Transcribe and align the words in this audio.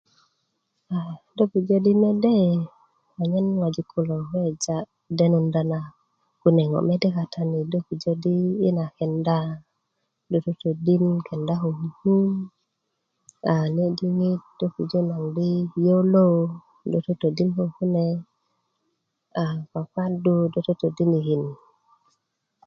do 1.35 1.43
pujö 1.51 1.77
di 1.85 1.93
mede 2.03 2.35
anyen 3.21 3.47
ŋwajik 3.59 3.87
kilo 3.93 4.13
weweja 4.31 4.77
denunda 5.17 5.61
na 5.71 5.79
kune 6.41 6.63
ŋo' 6.71 6.85
mede 6.89 7.09
katani 7.17 7.59
do 7.71 7.79
pujö 7.87 8.11
do 8.23 8.31
yina 8.63 8.85
kenda 8.97 9.37
do 10.31 10.37
totodin 10.45 11.05
kenda 11.27 11.53
ko 11.61 11.67
kuku 11.79 12.15
a 13.53 13.55
ne' 13.75 13.93
diŋit 13.97 14.41
do 14.59 14.65
pujö 14.73 14.99
naŋ 15.09 15.23
di 15.35 15.49
yolo 15.85 16.27
do 16.91 16.99
totodin 17.05 17.49
koo 17.55 17.69
kune 17.77 18.05
a 19.41 19.43
kwakwadu 19.69 20.35
do 20.53 20.59
totodinkin 20.67 21.43